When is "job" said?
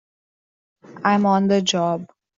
1.61-2.07